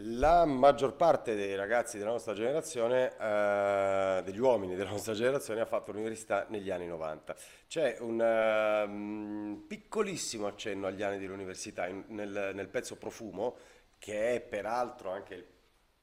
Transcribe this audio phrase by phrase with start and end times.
[0.00, 5.66] La maggior parte dei ragazzi della nostra generazione, eh, degli uomini della nostra generazione, ha
[5.66, 7.34] fatto l'università negli anni 90.
[7.66, 13.56] C'è un ehm, piccolissimo accenno agli anni dell'università in- nel, nel pezzo Profumo,
[13.98, 15.44] che è peraltro anche il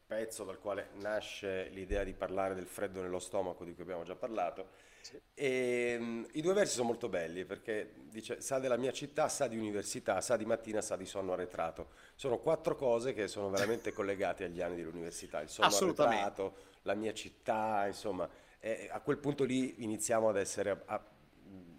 [0.05, 4.15] pezzo dal quale nasce l'idea di parlare del freddo nello stomaco di cui abbiamo già
[4.15, 4.71] parlato.
[5.05, 5.21] Sì.
[5.35, 9.45] E, mm, I due versi sono molto belli perché dice sa della mia città, sa
[9.45, 11.89] di università, sa di mattina, sa di sonno arretrato.
[12.15, 15.41] Sono quattro cose che sono veramente collegate agli anni dell'università.
[15.41, 18.27] Il sonno arretrato, la mia città, insomma,
[18.59, 21.05] e a quel punto lì iniziamo ad essere, a- a-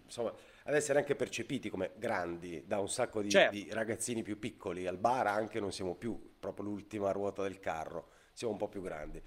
[0.05, 3.51] insomma, ad essere anche percepiti come grandi da un sacco di, Certo.
[3.53, 4.87] di ragazzini più piccoli.
[4.87, 8.81] Al bar anche non siamo più proprio l'ultima ruota del carro, siamo un po' più
[8.81, 9.21] grandi.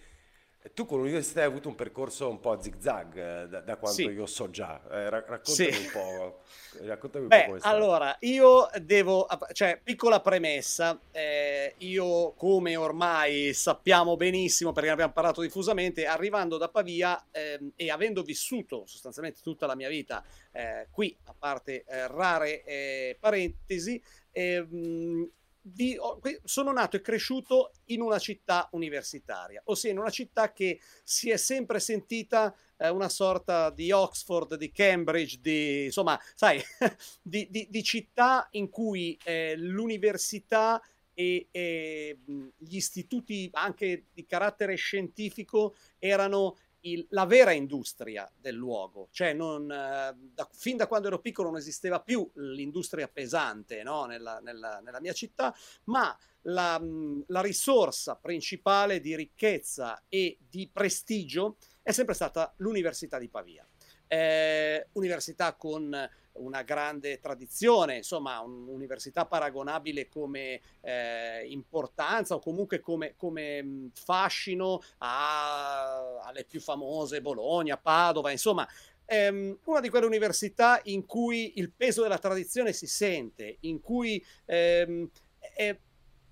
[0.74, 3.96] Tu con l'università hai avuto un percorso un po' a zig-zag, eh, da, da quanto
[4.02, 4.78] Sì, io so già.
[4.90, 5.64] Eh, ra- sì.
[5.64, 6.42] raccontami un po',
[6.86, 7.74] raccontami un po' Beh, è stato.
[7.74, 15.12] allora, io devo, cioè, piccola premessa, eh, io come ormai sappiamo benissimo, perché ne abbiamo
[15.12, 20.88] parlato diffusamente, arrivando da Pavia ehm, e avendo vissuto sostanzialmente tutta la mia vita eh,
[20.90, 25.26] qui, a parte eh, rare eh, parentesi, ehm,
[25.62, 25.98] vi-
[26.44, 31.36] sono nato e cresciuto in una città universitaria, ossia in una città che si è
[31.36, 36.60] sempre sentita eh, una sorta di Oxford, di Cambridge, di insomma, sai,
[37.22, 40.80] di, di- di città in cui eh, l'università
[41.12, 42.18] e, e,
[42.56, 49.70] gli istituti anche di carattere scientifico erano il- la vera industria del luogo, cioè non,
[49.70, 54.80] eh, da- fin da quando ero piccolo non esisteva più l'industria pesante no, nella, nella-
[54.80, 56.80] nella mia città, ma la,
[57.26, 63.66] la risorsa principale di ricchezza e di prestigio è sempre stata l'Università di Pavia.
[64.12, 73.14] Eh, università con una grande tradizione, insomma, un'università paragonabile come eh, importanza o comunque come,
[73.16, 78.66] come fascino a- alle più famose Bologna, Padova, insomma,
[79.04, 84.24] ehm, una di quelle università in cui il peso della tradizione si sente, in cui
[84.46, 85.08] ehm,
[85.54, 85.76] è,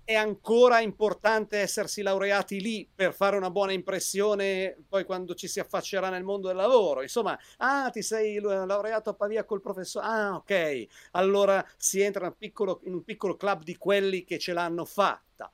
[0.09, 5.59] è ancora importante essersi laureati lì per fare una buona impressione poi quando ci si
[5.59, 7.03] affaccerà nel mondo del lavoro.
[7.03, 10.07] Insomma, ah, ti sei laureato a Pavia col professore.
[10.07, 10.87] Ah, ok.
[11.11, 14.83] Allora si entra in un piccolo, in un piccolo club di quelli che ce l'hanno
[14.83, 15.51] fatta.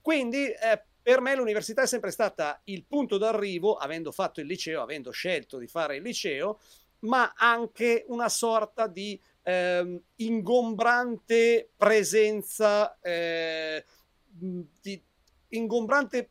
[0.00, 4.82] Quindi, eh, per me l'università è sempre stata il punto d'arrivo, avendo fatto il liceo,
[4.82, 6.58] avendo scelto di fare il liceo,
[7.02, 13.84] ma anche una sorta di ehm, ingombrante presenza, eh,
[14.28, 15.02] di
[15.48, 16.30] ingombrante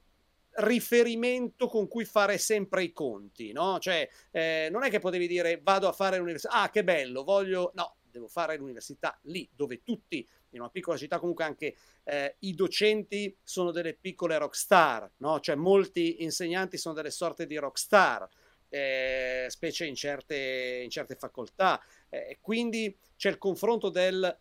[0.53, 3.79] riferimento con cui fare sempre i conti, no?
[3.79, 7.71] Cioè, eh, non è che potevi dire vado a fare l'università, ah che bello, voglio...
[7.75, 12.53] No, devo fare l'università lì, dove tutti, in una piccola città comunque anche eh, i
[12.53, 15.39] docenti sono delle piccole rockstar, no?
[15.39, 18.27] Cioè molti insegnanti sono delle sorte di rockstar,
[18.71, 21.79] eh, specie in certe, in certe facoltà.
[22.09, 24.35] Eh, quindi c'è il confronto del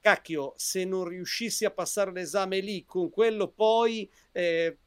[0.00, 4.78] cacchio, se non riuscissi a passare l'esame lì con quello poi eh,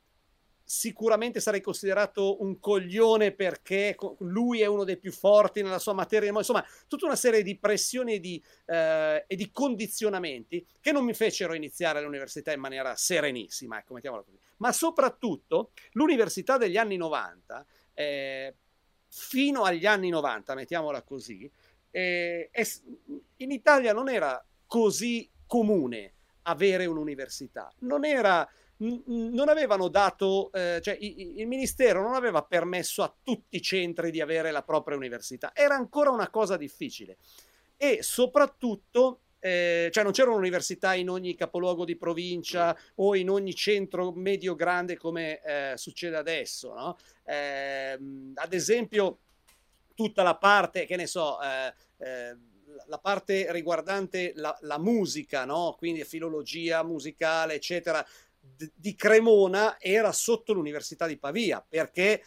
[0.70, 6.32] sicuramente sarei considerato un coglione perché lui è uno dei più forti nella sua materia,
[6.32, 11.16] insomma, tutta una serie di pressioni e di, eh, e di condizionamenti che non mi
[11.16, 14.38] fecero iniziare l'università in maniera serenissima, ecco, mettiamola così.
[14.58, 18.56] Ma soprattutto l'università degli anni 90, eh,
[19.10, 21.50] fino agli anni 90, mettiamola così,
[21.92, 22.50] eh,
[23.38, 28.48] in Italia non era così comune avere un'università, non era
[28.82, 34.22] non avevano dato, eh, cioè il ministero non aveva permesso a tutti i centri di
[34.22, 37.18] avere la propria università, era ancora una cosa difficile.
[37.76, 43.54] E soprattutto eh, cioè non c'era un'università in ogni capoluogo di provincia o in ogni
[43.54, 46.98] centro medio grande come eh, succede adesso, no?
[47.26, 47.98] eh,
[48.36, 49.20] ad esempio
[49.96, 52.38] tutta la parte, che ne so, eh, eh,
[52.88, 55.76] la parte riguardante la, la musica, no?
[55.78, 58.06] quindi filologia musicale, eccetera,
[58.74, 62.24] di Cremona era sotto l'Università di Pavia perché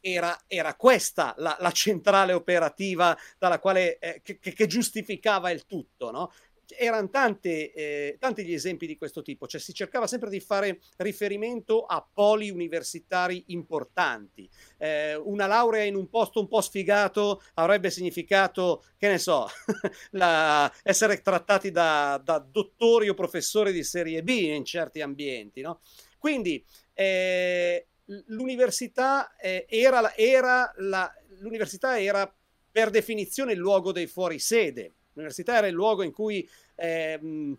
[0.00, 6.10] era, era questa la, la, centrale operativa dalla quale, eh, che, che, giustificava il tutto.
[6.10, 6.32] No?
[6.76, 10.80] Erano tante, eh, tanti gli esempi di questo tipo, cioè si cercava sempre di fare
[10.98, 14.48] riferimento a poli universitari importanti.
[14.78, 19.48] Eh, una laurea in un posto un po' sfigato avrebbe significato, che ne so,
[20.12, 25.60] la, essere trattati da, da, dottori o professori di serie B in certi ambienti.
[25.60, 25.80] No?
[26.18, 26.64] Quindi
[26.94, 27.86] eh,
[28.26, 32.32] l'università, eh, era, era la, l'università era
[32.70, 34.94] per definizione il luogo dei fuorisede.
[35.12, 37.56] L'università era il luogo in cui ehm,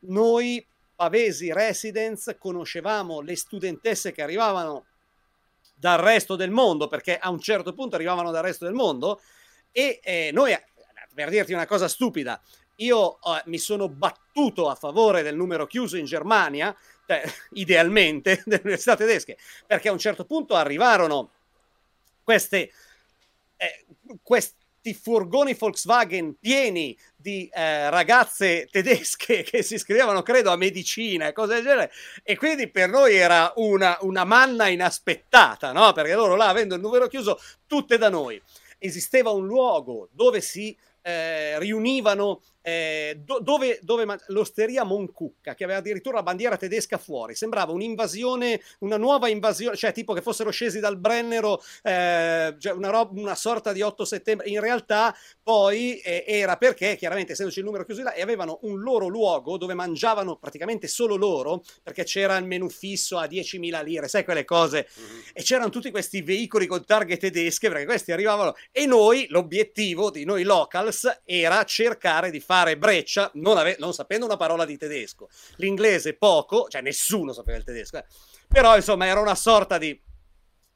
[0.00, 0.64] noi
[0.94, 4.86] Pavesi Residence conoscevamo le studentesse che arrivavano
[5.74, 9.20] dal resto del mondo, perché a un certo punto arrivavano dal resto del mondo
[9.72, 10.56] e eh, noi,
[11.12, 12.40] per dirti una cosa stupida,
[12.76, 16.74] io eh, mi sono battuto a favore del numero chiuso in Germania,
[17.06, 17.22] cioè,
[17.54, 19.36] idealmente, delle università tedesche,
[19.66, 21.30] perché a un certo punto arrivarono
[22.22, 22.70] queste,
[23.56, 23.84] eh,
[24.84, 31.32] questi furgoni Volkswagen pieni di eh, ragazze tedesche che si iscrivevano, credo, a medicina e
[31.32, 31.90] cose del genere.
[32.22, 35.92] E quindi per noi era una, una manna inaspettata, no?
[35.92, 38.40] Perché loro là, avendo il numero chiuso, tutte da noi.
[38.78, 45.64] Esisteva un luogo dove si eh, riunivano eh, do, dove, dove man- l'osteria Moncucca, che
[45.64, 50.48] aveva addirittura la bandiera tedesca fuori, sembrava un'invasione, una nuova invasione, cioè tipo che fossero
[50.48, 54.48] scesi dal Brennero, eh, cioè una, roba, una, sorta di 8 settembre.
[54.48, 58.80] In realtà poi eh, era perché, chiaramente, essendoci il numero chiuso là, e avevano un
[58.80, 64.08] loro luogo dove mangiavano praticamente solo loro, perché c'era il menù fisso a 10.000 lire,
[64.08, 65.20] sai quelle cose, mm-hmm.
[65.34, 70.24] e c'erano tutti questi veicoli con targhe tedesche, perché questi arrivavano, e noi, l'obiettivo di
[70.24, 74.76] noi locals era cercare di fare fare breccia non, ave- non sapendo una parola di
[74.76, 75.28] tedesco.
[75.56, 78.04] L'inglese poco, cioè nessuno sapeva il tedesco, eh.
[78.46, 80.00] però insomma era una sorta di...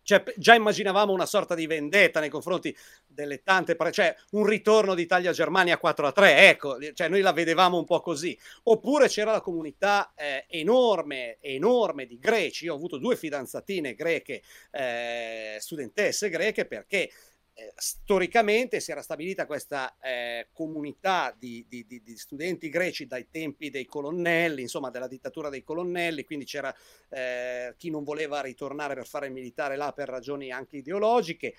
[0.02, 2.74] Cioè, già immaginavamo una sorta di vendetta nei confronti
[3.06, 7.76] delle tante, pre- cioè un ritorno d'Italia-Germania 4 a 3, ecco, cioè noi la vedevamo
[7.76, 8.36] un po' così.
[8.64, 12.64] Oppure c'era la comunità eh, enorme, enorme di greci.
[12.64, 17.10] Io ho avuto due fidanzatine greche, eh, studentesse greche, perché
[17.58, 23.28] eh, storicamente si era stabilita questa eh, comunità di, di, di, di, studenti greci dai
[23.30, 26.72] tempi dei colonnelli, insomma della dittatura dei colonnelli, quindi c'era
[27.08, 31.56] eh, chi non voleva ritornare per fare il militare là per ragioni anche ideologiche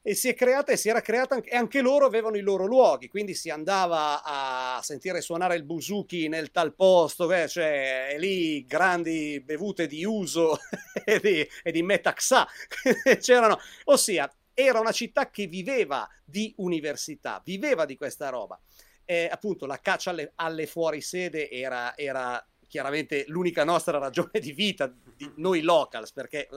[0.00, 3.08] e si è creata e si era creata e anche loro avevano i loro luoghi,
[3.08, 9.42] quindi si andava a sentire suonare il buzuki nel tal posto, eh, cioè lì grandi
[9.44, 10.56] bevute di uso
[11.04, 12.46] e di, e di metaxa,
[13.18, 18.58] c'erano, ossia era una città che viveva di università, viveva di questa roba.
[19.04, 24.86] Eh, appunto, la caccia alle, alle fuorisede era, era chiaramente l'unica nostra ragione di vita,
[25.14, 26.48] di noi locals, perché...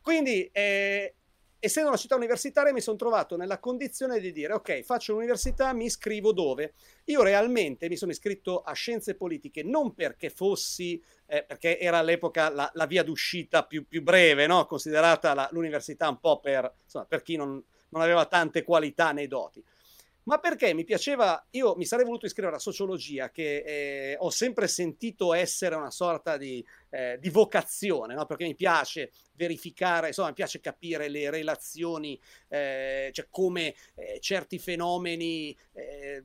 [0.00, 1.16] Quindi eh,
[1.60, 5.84] essendo una città universitaria mi sono trovato nella condizione di dire ok faccio l'università mi
[5.84, 6.72] iscrivo dove
[7.04, 12.48] io realmente mi sono iscritto a scienze politiche non perché fossi eh, perché era all'epoca
[12.48, 14.64] la, la via d'uscita più, più breve no?
[14.64, 19.28] considerata la, l'università un po' per, insomma, per chi non, non aveva tante qualità nei
[19.28, 19.62] doti
[20.30, 24.68] ma perché mi piaceva, io mi sarei voluto iscrivere a sociologia, che eh, ho sempre
[24.68, 28.26] sentito essere una sorta di, eh, di vocazione, no?
[28.26, 32.16] perché mi piace verificare, insomma, mi piace capire le relazioni,
[32.46, 36.22] eh, cioè come eh, certi fenomeni eh,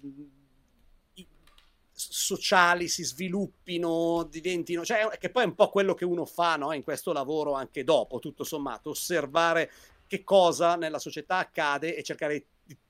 [1.91, 6.73] sociali si sviluppino, diventino, cioè che poi è un po' quello che uno fa no?
[6.73, 9.71] in questo lavoro anche dopo, tutto sommato, osservare
[10.05, 12.45] che cosa nella società accade e cercare di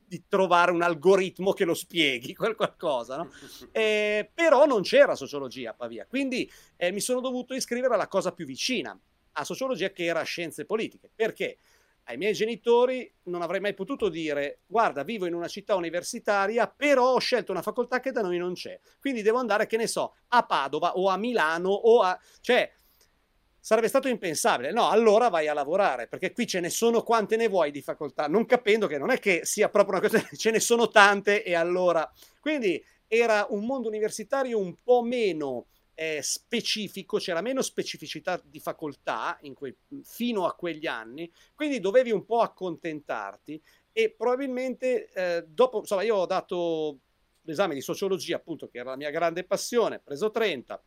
[0.07, 3.31] di trovare un algoritmo che lo spieghi, quel qualcosa, no?
[3.71, 8.31] eh, però non c'era sociologia a Pavia, quindi eh, mi sono dovuto iscrivere alla cosa
[8.31, 8.97] più vicina
[9.37, 11.09] a sociologia che era scienze politiche.
[11.13, 11.57] Perché?
[12.07, 17.13] Ai miei genitori non avrei mai potuto dire guarda, vivo in una città universitaria, però
[17.13, 18.79] ho scelto una facoltà che da noi non c'è.
[18.99, 22.17] Quindi devo andare, che ne so, a Padova o a Milano o a...
[22.41, 22.71] cioè
[23.65, 24.71] sarebbe stato impensabile.
[24.71, 28.27] No, allora vai a lavorare, perché qui ce ne sono quante ne vuoi di facoltà,
[28.27, 31.55] non capendo che non è che sia proprio una questione, ce ne sono tante e
[31.55, 32.07] allora...
[32.39, 39.39] Quindi era un mondo universitario un po' meno eh, specifico, c'era meno specificità di facoltà
[39.55, 43.59] quei, fino a quegli anni, quindi dovevi un po' accontentarti
[43.91, 46.99] e probabilmente eh, dopo, insomma, io ho dato
[47.41, 50.83] l'esame di sociologia, appunto, che era la mia grande passione, preso 30,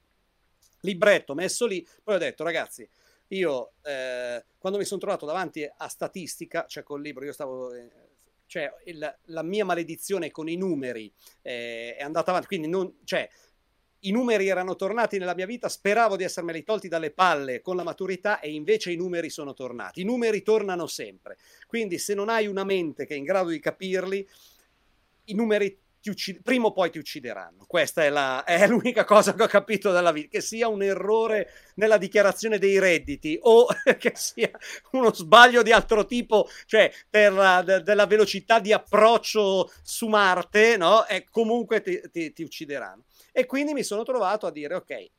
[0.81, 2.89] libretto messo lì, poi ho detto ragazzi,
[3.29, 7.73] io eh, quando mi sono trovato davanti a statistica, cioè col libro, io stavo...
[7.73, 8.07] Eh,
[8.49, 13.29] cioè il, la mia maledizione con i numeri eh, è andata avanti, quindi non, cioè,
[14.01, 17.83] i numeri erano tornati nella mia vita, speravo di essermeli tolti dalle palle con la
[17.83, 20.01] maturità e invece i numeri sono tornati.
[20.01, 23.61] I numeri tornano sempre, quindi se non hai una mente che è in grado di
[23.61, 24.27] capirli,
[25.25, 27.65] i numeri uccid- prima o poi ti uccideranno.
[27.67, 31.51] Questa è, la, è, l'unica cosa che ho capito dalla vita, che sia un errore
[31.75, 33.67] nella dichiarazione dei redditi o
[33.99, 34.51] che sia
[34.93, 40.77] uno sbaglio di altro tipo, cioè per la, de, della velocità di approccio su Marte,
[40.77, 41.07] no?
[41.07, 43.05] E comunque ti, ti, ti uccideranno.
[43.33, 45.11] E quindi mi sono trovato a dire, ok, eh,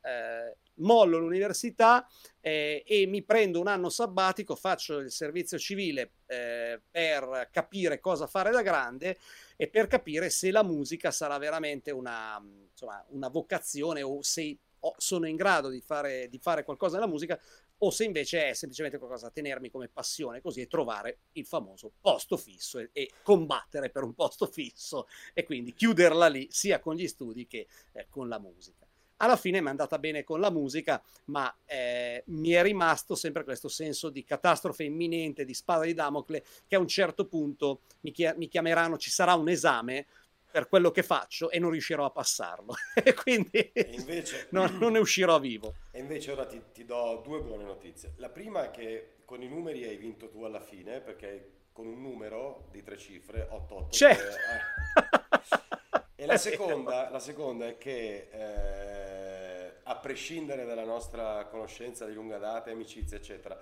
[0.80, 2.06] mollo l'università
[2.40, 8.26] eh, e mi prendo un anno sabbatico, faccio il servizio civile eh, per capire cosa
[8.26, 9.18] fare da grande
[9.60, 14.56] e per capire se la musica sarà veramente una, insomma, una vocazione o se
[14.96, 17.38] sono in grado di fare, di fare qualcosa nella musica
[17.76, 21.92] o se invece è semplicemente qualcosa da tenermi come passione così e trovare il famoso
[22.00, 26.94] posto fisso e, e, combattere per un posto fisso e quindi chiuderla lì sia con
[26.94, 28.89] gli studi che eh, con la musica.
[29.22, 33.44] Alla fine mi è andata bene con la musica, ma eh, mi è rimasto sempre
[33.44, 38.12] questo senso di catastrofe imminente, di spada di Damocle, che a un certo punto mi,
[38.12, 40.06] chi- mi chiameranno, ci sarà un esame
[40.50, 42.74] per quello che faccio e non riuscirò a passarlo.
[43.02, 45.74] e quindi invece, non, non, ne uscirò vivo.
[45.90, 48.14] E invece ora ti, ti, do due buone notizie.
[48.16, 52.00] La prima è che con i numeri hai vinto tu alla fine, perché con un
[52.00, 53.96] numero di tre cifre, 88.
[53.96, 54.36] Certo.
[54.36, 55.78] Eh.
[56.20, 62.36] e la seconda, la seconda, è che eh, a prescindere dalla nostra conoscenza di lunga
[62.36, 63.58] data, amicizia, eccetera,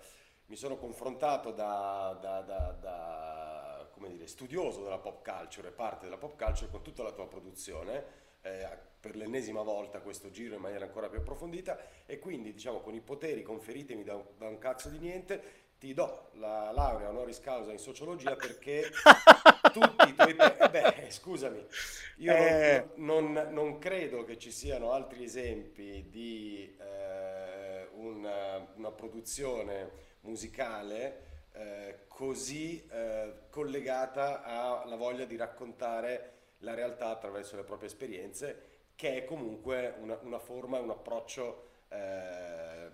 [0.47, 6.17] mi sono confrontato da, da, da, da come dire, studioso della pop culture parte della
[6.17, 8.27] pop culture con tutta la tua produzione.
[8.43, 12.95] Eh, per l'ennesima volta questo giro in maniera ancora più approfondita e quindi diciamo con
[12.95, 17.79] i poteri conferitemi da un cazzo di niente ti do la laurea honoris causa in
[17.79, 18.91] sociologia perché
[19.73, 20.37] tutti i tuoi...
[20.37, 21.65] Eh beh, scusami,
[22.17, 22.89] io eh...
[22.97, 31.27] non, non, non, credo che ci siano altri esempi di eh, una, una produzione musicale
[31.53, 38.63] eh, così eh, collegata alla voglia di raccontare la realtà attraverso le proprie esperienze,
[38.97, 41.67] che è comunque una, una forma, un approccio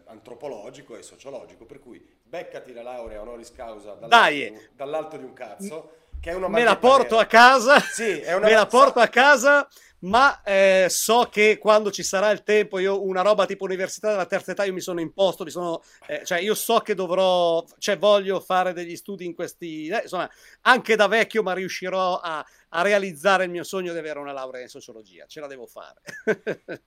[0.07, 1.65] antropologico e sociologico.
[1.65, 5.97] Per cui beccati la laurea honoris causa dall'alto, dall'alto di un cazzo.
[6.21, 9.09] Che è una me la porto a casa, sì, è una me la porto a
[9.09, 9.69] casa
[10.05, 14.27] ma eh, so che quando ci sarà il tempo, io una roba tipo università della
[14.27, 17.99] terza età, io mi sono imposto, mi sono, eh, cioè io so che dovrò, cioè
[17.99, 20.31] voglio fare degli studi in questi, eh, insomma,
[20.63, 24.63] anche da vecchio, ma riuscirò a, a, realizzare il mio sogno di avere una laurea
[24.63, 26.01] in sociologia, ce la devo fare.